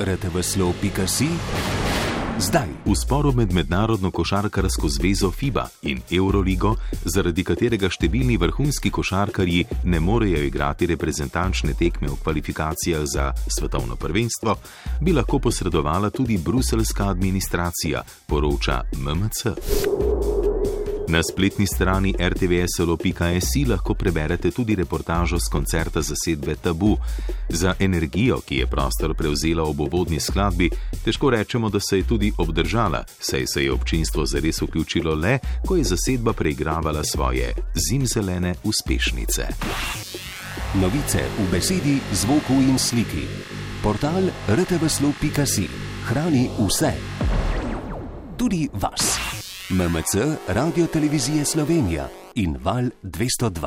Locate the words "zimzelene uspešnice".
37.74-39.46